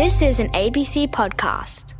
This 0.00 0.22
is 0.22 0.40
an 0.40 0.48
ABC 0.52 1.08
podcast. 1.10 1.94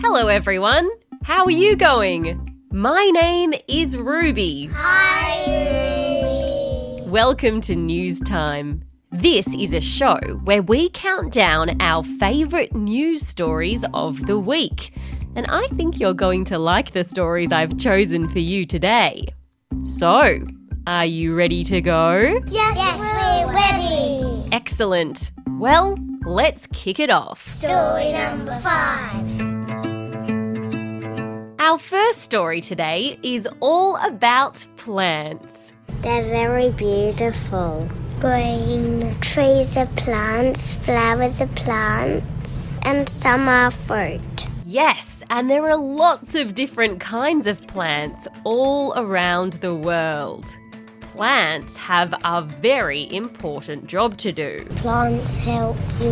Hello, 0.00 0.26
everyone. 0.26 0.90
How 1.22 1.44
are 1.44 1.52
you 1.52 1.76
going? 1.76 2.58
My 2.72 3.04
name 3.10 3.54
is 3.68 3.96
Ruby. 3.96 4.68
Hi, 4.72 5.44
Ruby. 5.46 7.08
Welcome 7.08 7.60
to 7.60 7.76
News 7.76 8.18
Time. 8.22 8.82
This 9.12 9.46
is 9.54 9.72
a 9.72 9.80
show 9.80 10.18
where 10.42 10.62
we 10.62 10.88
count 10.88 11.32
down 11.32 11.80
our 11.80 12.02
favourite 12.02 12.74
news 12.74 13.24
stories 13.24 13.84
of 13.94 14.26
the 14.26 14.40
week. 14.40 14.98
And 15.36 15.46
I 15.48 15.68
think 15.76 16.00
you're 16.00 16.12
going 16.12 16.44
to 16.46 16.58
like 16.58 16.90
the 16.90 17.04
stories 17.04 17.52
I've 17.52 17.78
chosen 17.78 18.28
for 18.28 18.40
you 18.40 18.64
today. 18.64 19.28
So, 19.84 20.40
are 20.88 21.06
you 21.06 21.36
ready 21.36 21.62
to 21.62 21.80
go? 21.80 22.42
Yes, 22.48 22.76
yes 22.76 23.46
we're 23.46 23.54
ready. 23.54 24.11
Excellent. 24.72 25.32
Well, 25.58 25.98
let's 26.24 26.66
kick 26.68 26.98
it 26.98 27.10
off. 27.10 27.46
Story 27.46 28.10
number 28.12 28.54
five. 28.60 29.42
Our 31.60 31.76
first 31.76 32.22
story 32.22 32.62
today 32.62 33.18
is 33.22 33.46
all 33.60 33.96
about 33.96 34.66
plants. 34.78 35.74
They're 36.00 36.22
very 36.22 36.70
beautiful. 36.70 37.86
Green 38.18 39.14
trees 39.20 39.76
are 39.76 39.84
plants, 39.88 40.74
flowers 40.74 41.42
are 41.42 41.48
plants, 41.48 42.56
and 42.80 43.06
some 43.06 43.48
are 43.48 43.70
fruit. 43.70 44.46
Yes, 44.64 45.22
and 45.28 45.50
there 45.50 45.68
are 45.68 45.76
lots 45.76 46.34
of 46.34 46.54
different 46.54 46.98
kinds 46.98 47.46
of 47.46 47.60
plants 47.66 48.26
all 48.44 48.94
around 48.96 49.52
the 49.60 49.74
world. 49.74 50.46
Plants 51.12 51.76
have 51.76 52.14
a 52.24 52.40
very 52.40 53.12
important 53.12 53.86
job 53.86 54.16
to 54.16 54.32
do. 54.32 54.64
Plants 54.76 55.36
help 55.36 55.76
you 56.00 56.10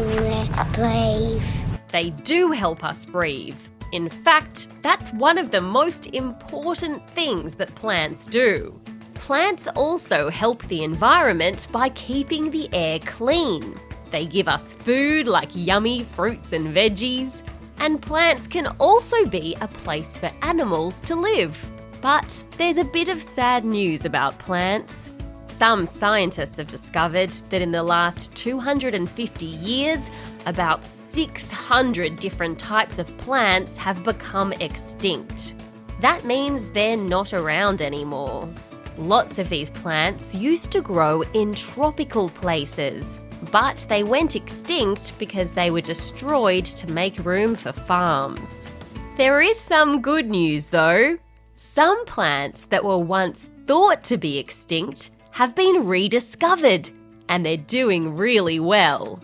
breathe. 0.74 1.42
They 1.90 2.10
do 2.10 2.50
help 2.50 2.84
us 2.84 3.06
breathe. 3.06 3.58
In 3.92 4.10
fact, 4.10 4.68
that's 4.82 5.10
one 5.14 5.38
of 5.38 5.50
the 5.50 5.62
most 5.62 6.08
important 6.08 7.08
things 7.12 7.54
that 7.54 7.74
plants 7.74 8.26
do. 8.26 8.78
Plants 9.14 9.68
also 9.68 10.28
help 10.28 10.62
the 10.64 10.84
environment 10.84 11.68
by 11.72 11.88
keeping 11.88 12.50
the 12.50 12.68
air 12.74 12.98
clean. 12.98 13.74
They 14.10 14.26
give 14.26 14.48
us 14.48 14.74
food 14.74 15.26
like 15.26 15.48
yummy 15.54 16.04
fruits 16.04 16.52
and 16.52 16.76
veggies, 16.76 17.42
and 17.78 18.02
plants 18.02 18.46
can 18.46 18.66
also 18.78 19.24
be 19.24 19.56
a 19.62 19.68
place 19.68 20.18
for 20.18 20.30
animals 20.42 21.00
to 21.00 21.14
live. 21.14 21.56
But 22.00 22.44
there's 22.56 22.78
a 22.78 22.84
bit 22.84 23.08
of 23.08 23.22
sad 23.22 23.64
news 23.64 24.04
about 24.04 24.38
plants. 24.38 25.12
Some 25.44 25.84
scientists 25.84 26.56
have 26.56 26.68
discovered 26.68 27.30
that 27.50 27.60
in 27.60 27.70
the 27.70 27.82
last 27.82 28.34
250 28.34 29.44
years, 29.44 30.10
about 30.46 30.84
600 30.84 32.16
different 32.16 32.58
types 32.58 32.98
of 32.98 33.14
plants 33.18 33.76
have 33.76 34.02
become 34.02 34.54
extinct. 34.54 35.54
That 36.00 36.24
means 36.24 36.68
they're 36.70 36.96
not 36.96 37.34
around 37.34 37.82
anymore. 37.82 38.48
Lots 38.96 39.38
of 39.38 39.50
these 39.50 39.68
plants 39.68 40.34
used 40.34 40.70
to 40.72 40.80
grow 40.80 41.22
in 41.34 41.52
tropical 41.52 42.30
places, 42.30 43.20
but 43.50 43.84
they 43.90 44.02
went 44.02 44.36
extinct 44.36 45.18
because 45.18 45.52
they 45.52 45.70
were 45.70 45.82
destroyed 45.82 46.64
to 46.64 46.90
make 46.90 47.24
room 47.24 47.54
for 47.54 47.72
farms. 47.72 48.70
There 49.18 49.42
is 49.42 49.60
some 49.60 50.00
good 50.00 50.30
news 50.30 50.68
though. 50.68 51.18
Some 51.62 52.06
plants 52.06 52.64
that 52.70 52.84
were 52.84 52.96
once 52.96 53.50
thought 53.66 54.02
to 54.04 54.16
be 54.16 54.38
extinct 54.38 55.10
have 55.30 55.54
been 55.54 55.86
rediscovered 55.86 56.88
and 57.28 57.44
they're 57.44 57.58
doing 57.58 58.16
really 58.16 58.58
well. 58.58 59.20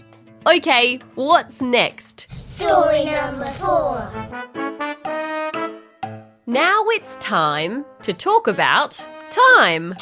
Okay, 0.47 0.99
what's 1.15 1.63
next? 1.63 2.31
Story 2.31 3.07
number 3.07 3.47
four. 3.47 4.11
Now 6.47 6.85
it's 6.89 7.17
time 7.17 7.87
to 8.03 8.13
talk 8.13 8.49
about 8.49 9.09
time. 9.31 9.97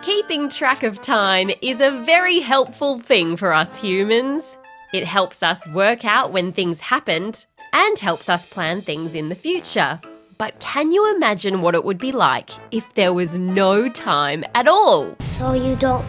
Keeping 0.00 0.48
track 0.48 0.82
of 0.82 1.02
time 1.02 1.50
is 1.60 1.82
a 1.82 1.90
very 2.06 2.40
helpful 2.40 3.00
thing 3.00 3.36
for 3.36 3.52
us 3.52 3.78
humans. 3.78 4.56
It 4.94 5.04
helps 5.04 5.42
us 5.42 5.68
work 5.68 6.06
out 6.06 6.32
when 6.32 6.52
things 6.52 6.80
happened 6.80 7.44
and 7.74 7.98
helps 7.98 8.30
us 8.30 8.46
plan 8.46 8.80
things 8.80 9.14
in 9.14 9.28
the 9.28 9.34
future. 9.34 10.00
But 10.42 10.58
can 10.58 10.90
you 10.90 11.14
imagine 11.14 11.62
what 11.62 11.76
it 11.76 11.84
would 11.84 11.98
be 11.98 12.10
like 12.10 12.50
if 12.72 12.94
there 12.94 13.14
was 13.14 13.38
no 13.38 13.88
time 13.88 14.44
at 14.56 14.66
all? 14.66 15.14
So 15.20 15.52
you 15.52 15.76
don't 15.76 16.04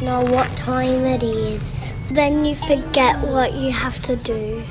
know 0.00 0.22
what 0.22 0.48
time 0.56 1.04
it 1.04 1.22
is. 1.22 1.94
Then 2.10 2.46
you 2.46 2.54
forget 2.54 3.14
what 3.28 3.52
you 3.52 3.70
have 3.72 4.00
to 4.04 4.16
do. 4.16 4.62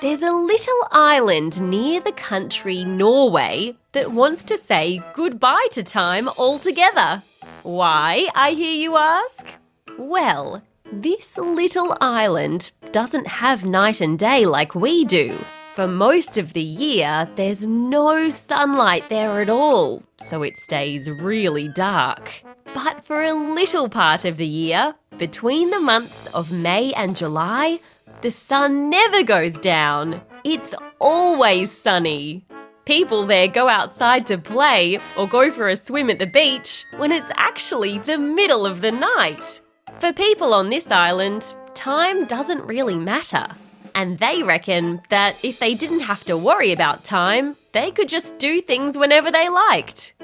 There's 0.00 0.22
a 0.22 0.30
little 0.30 0.86
island 0.92 1.60
near 1.60 2.00
the 2.00 2.12
country 2.12 2.84
Norway 2.84 3.74
that 3.94 4.12
wants 4.12 4.44
to 4.44 4.56
say 4.56 5.02
goodbye 5.12 5.66
to 5.72 5.82
time 5.82 6.28
altogether. 6.38 7.24
Why, 7.64 8.28
I 8.36 8.52
hear 8.52 8.76
you 8.76 8.96
ask? 8.96 9.56
Well, 9.98 10.62
this 10.92 11.36
little 11.36 11.96
island 12.00 12.70
doesn't 12.92 13.26
have 13.26 13.64
night 13.64 14.00
and 14.00 14.16
day 14.16 14.46
like 14.46 14.76
we 14.76 15.04
do. 15.04 15.36
For 15.74 15.88
most 15.88 16.36
of 16.36 16.52
the 16.52 16.60
year, 16.60 17.26
there's 17.36 17.66
no 17.66 18.28
sunlight 18.28 19.08
there 19.08 19.40
at 19.40 19.48
all, 19.48 20.02
so 20.18 20.42
it 20.42 20.58
stays 20.58 21.08
really 21.08 21.68
dark. 21.68 22.42
But 22.74 23.06
for 23.06 23.22
a 23.22 23.32
little 23.32 23.88
part 23.88 24.26
of 24.26 24.36
the 24.36 24.46
year, 24.46 24.94
between 25.16 25.70
the 25.70 25.80
months 25.80 26.26
of 26.34 26.52
May 26.52 26.92
and 26.92 27.16
July, 27.16 27.80
the 28.20 28.30
sun 28.30 28.90
never 28.90 29.22
goes 29.22 29.56
down. 29.56 30.20
It's 30.44 30.74
always 30.98 31.70
sunny. 31.72 32.44
People 32.84 33.24
there 33.24 33.48
go 33.48 33.68
outside 33.68 34.26
to 34.26 34.36
play 34.36 34.98
or 35.16 35.26
go 35.26 35.50
for 35.50 35.70
a 35.70 35.76
swim 35.76 36.10
at 36.10 36.18
the 36.18 36.26
beach 36.26 36.84
when 36.98 37.10
it's 37.10 37.32
actually 37.36 37.96
the 37.96 38.18
middle 38.18 38.66
of 38.66 38.82
the 38.82 38.92
night. 38.92 39.62
For 40.00 40.12
people 40.12 40.52
on 40.52 40.68
this 40.68 40.90
island, 40.90 41.54
time 41.72 42.26
doesn't 42.26 42.66
really 42.66 42.96
matter. 42.96 43.46
And 43.94 44.18
they 44.18 44.42
reckon 44.42 45.00
that 45.08 45.36
if 45.42 45.58
they 45.58 45.74
didn't 45.74 46.00
have 46.00 46.24
to 46.24 46.36
worry 46.36 46.72
about 46.72 47.04
time, 47.04 47.56
they 47.72 47.90
could 47.90 48.08
just 48.08 48.38
do 48.38 48.60
things 48.60 48.96
whenever 48.96 49.30
they 49.30 49.48
liked. 49.48 50.14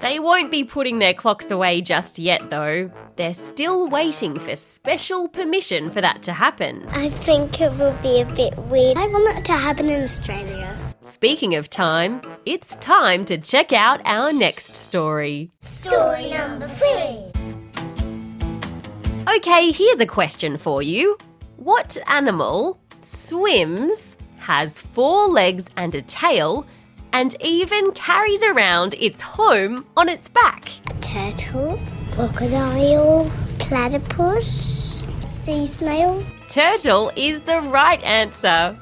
They 0.00 0.18
won't 0.18 0.50
be 0.50 0.62
putting 0.62 0.98
their 0.98 1.14
clocks 1.14 1.50
away 1.50 1.80
just 1.80 2.18
yet, 2.18 2.50
though. 2.50 2.90
They're 3.16 3.32
still 3.32 3.88
waiting 3.88 4.38
for 4.38 4.54
special 4.54 5.26
permission 5.26 5.90
for 5.90 6.02
that 6.02 6.22
to 6.24 6.34
happen. 6.34 6.86
I 6.90 7.08
think 7.08 7.62
it 7.62 7.72
will 7.78 7.96
be 8.02 8.20
a 8.20 8.26
bit 8.26 8.56
weird. 8.66 8.98
I 8.98 9.06
want 9.06 9.38
it 9.38 9.44
to 9.46 9.52
happen 9.52 9.88
in 9.88 10.02
Australia. 10.02 10.76
Speaking 11.04 11.54
of 11.54 11.70
time, 11.70 12.20
it's 12.44 12.76
time 12.76 13.24
to 13.26 13.38
check 13.38 13.72
out 13.72 14.02
our 14.04 14.34
next 14.34 14.76
story. 14.76 15.50
Story 15.60 16.30
number 16.30 16.68
three. 16.68 17.32
Okay, 19.34 19.70
here's 19.70 20.00
a 20.00 20.06
question 20.06 20.58
for 20.58 20.82
you. 20.82 21.16
What 21.56 21.96
animal 22.06 22.78
swims, 23.06 24.16
has 24.38 24.80
four 24.80 25.28
legs 25.28 25.66
and 25.76 25.94
a 25.94 26.02
tail, 26.02 26.66
and 27.12 27.36
even 27.40 27.92
carries 27.92 28.42
around 28.42 28.94
its 28.94 29.20
home 29.20 29.86
on 29.96 30.08
its 30.08 30.28
back. 30.28 30.68
Turtle, 31.00 31.78
crocodile, 32.12 33.30
platypus, 33.58 35.02
sea 35.20 35.66
snail. 35.66 36.22
Turtle 36.48 37.12
is 37.16 37.40
the 37.42 37.60
right 37.62 38.02
answer. 38.02 38.76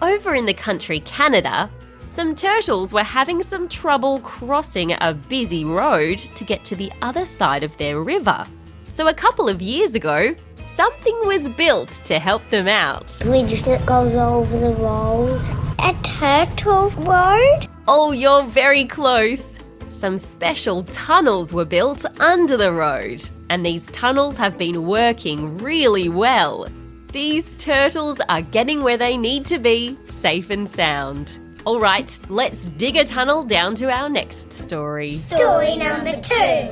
Over 0.00 0.34
in 0.34 0.46
the 0.46 0.54
country 0.54 1.00
Canada, 1.00 1.70
some 2.08 2.34
turtles 2.34 2.92
were 2.92 3.02
having 3.02 3.42
some 3.42 3.68
trouble 3.68 4.20
crossing 4.20 4.92
a 5.00 5.14
busy 5.28 5.64
road 5.64 6.18
to 6.18 6.44
get 6.44 6.64
to 6.66 6.76
the 6.76 6.92
other 7.02 7.26
side 7.26 7.64
of 7.64 7.76
their 7.76 8.00
river. 8.00 8.46
So 8.88 9.08
a 9.08 9.14
couple 9.14 9.48
of 9.48 9.60
years 9.60 9.96
ago, 9.96 10.34
something 10.74 11.18
was 11.24 11.48
built 11.48 12.00
to 12.04 12.18
help 12.18 12.42
them 12.50 12.66
out. 12.66 13.16
Bridge 13.22 13.62
that 13.62 13.86
goes 13.86 14.14
over 14.16 14.58
the 14.58 14.74
road. 14.74 15.40
A 15.78 15.94
turtle 16.02 16.90
road? 16.90 17.68
Oh, 17.86 18.12
you're 18.12 18.44
very 18.44 18.84
close. 18.84 19.58
Some 19.88 20.18
special 20.18 20.82
tunnels 20.84 21.52
were 21.52 21.64
built 21.64 22.04
under 22.20 22.56
the 22.56 22.72
road, 22.72 23.22
and 23.50 23.64
these 23.64 23.88
tunnels 23.90 24.36
have 24.36 24.58
been 24.58 24.86
working 24.86 25.56
really 25.58 26.08
well. 26.08 26.66
These 27.12 27.52
turtles 27.52 28.20
are 28.28 28.42
getting 28.42 28.82
where 28.82 28.96
they 28.96 29.16
need 29.16 29.46
to 29.46 29.60
be, 29.60 29.96
safe 30.08 30.50
and 30.50 30.68
sound. 30.68 31.38
All 31.64 31.78
right, 31.78 32.18
let's 32.28 32.66
dig 32.66 32.96
a 32.96 33.04
tunnel 33.04 33.44
down 33.44 33.76
to 33.76 33.90
our 33.90 34.08
next 34.08 34.52
story. 34.52 35.10
Story 35.10 35.76
number 35.76 36.20
two. 36.20 36.68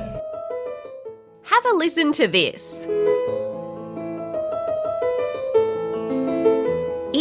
Have 1.43 1.65
a 1.65 1.73
listen 1.73 2.11
to 2.13 2.27
this. 2.27 2.87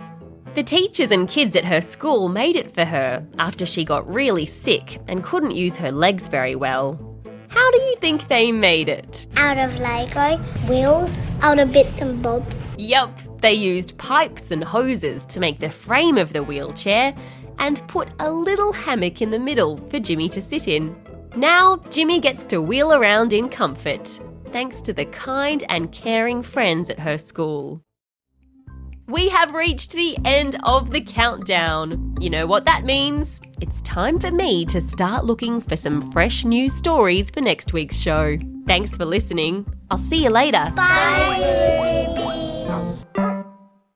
The 0.52 0.62
teachers 0.62 1.10
and 1.10 1.26
kids 1.26 1.56
at 1.56 1.64
her 1.64 1.80
school 1.80 2.28
made 2.28 2.54
it 2.54 2.74
for 2.74 2.84
her 2.84 3.26
after 3.38 3.64
she 3.64 3.82
got 3.82 4.06
really 4.14 4.44
sick 4.44 5.00
and 5.08 5.24
couldn't 5.24 5.52
use 5.56 5.74
her 5.74 5.90
legs 5.90 6.28
very 6.28 6.54
well. 6.54 7.00
How 7.48 7.70
do 7.70 7.78
you 7.78 7.96
think 7.96 8.28
they 8.28 8.52
made 8.52 8.90
it? 8.90 9.26
Out 9.36 9.56
of 9.56 9.74
Lego, 9.80 10.36
wheels, 10.68 11.30
out 11.40 11.58
of 11.58 11.72
bits 11.72 12.02
and 12.02 12.22
bobs. 12.22 12.54
Yup, 12.76 13.18
they 13.40 13.54
used 13.54 13.96
pipes 13.96 14.50
and 14.50 14.62
hoses 14.62 15.24
to 15.24 15.40
make 15.40 15.60
the 15.60 15.70
frame 15.70 16.18
of 16.18 16.34
the 16.34 16.42
wheelchair 16.42 17.14
and 17.60 17.86
put 17.86 18.10
a 18.18 18.30
little 18.30 18.72
hammock 18.72 19.22
in 19.22 19.30
the 19.30 19.38
middle 19.38 19.76
for 19.88 20.00
Jimmy 20.00 20.28
to 20.30 20.42
sit 20.42 20.66
in. 20.66 20.96
Now, 21.36 21.76
Jimmy 21.90 22.18
gets 22.18 22.44
to 22.46 22.60
wheel 22.60 22.92
around 22.92 23.32
in 23.32 23.48
comfort, 23.48 24.18
thanks 24.46 24.82
to 24.82 24.92
the 24.92 25.04
kind 25.04 25.62
and 25.68 25.92
caring 25.92 26.42
friends 26.42 26.90
at 26.90 26.98
her 26.98 27.16
school. 27.18 27.84
We 29.06 29.28
have 29.28 29.54
reached 29.54 29.92
the 29.92 30.16
end 30.24 30.56
of 30.62 30.92
the 30.92 31.00
countdown. 31.00 32.16
You 32.20 32.30
know 32.30 32.46
what 32.46 32.64
that 32.66 32.84
means? 32.84 33.40
It's 33.60 33.80
time 33.82 34.20
for 34.20 34.30
me 34.30 34.64
to 34.66 34.80
start 34.80 35.24
looking 35.24 35.60
for 35.60 35.76
some 35.76 36.12
fresh 36.12 36.44
new 36.44 36.68
stories 36.68 37.28
for 37.30 37.40
next 37.40 37.72
week's 37.72 37.98
show. 37.98 38.38
Thanks 38.66 38.96
for 38.96 39.04
listening. 39.04 39.66
I'll 39.90 39.98
see 39.98 40.22
you 40.22 40.30
later. 40.30 40.72
Bye. 40.76 42.19